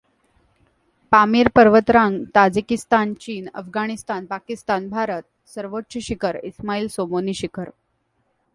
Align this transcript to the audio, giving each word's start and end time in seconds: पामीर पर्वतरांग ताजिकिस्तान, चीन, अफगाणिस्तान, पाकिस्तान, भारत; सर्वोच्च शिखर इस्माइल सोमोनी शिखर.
पामीर 1.11 1.47
पर्वतरांग 1.55 2.17
ताजिकिस्तान, 2.35 3.13
चीन, 3.25 3.47
अफगाणिस्तान, 3.61 4.25
पाकिस्तान, 4.33 4.89
भारत; 4.89 5.23
सर्वोच्च 5.55 5.97
शिखर 6.09 6.39
इस्माइल 6.51 6.87
सोमोनी 6.97 7.33
शिखर. 7.43 7.69